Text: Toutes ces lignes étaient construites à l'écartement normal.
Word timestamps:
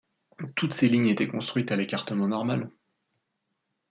Toutes 0.55 0.73
ces 0.73 0.89
lignes 0.89 1.09
étaient 1.09 1.27
construites 1.27 1.71
à 1.71 1.75
l'écartement 1.75 2.27
normal. 2.27 2.71